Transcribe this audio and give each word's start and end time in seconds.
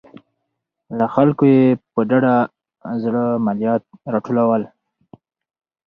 له 0.97 1.05
خلکو 1.13 1.43
یې 1.53 1.61
په 1.91 1.99
ډاډه 2.09 2.35
زړه 3.03 3.23
مالیات 3.45 3.83
راټولول 4.13 4.63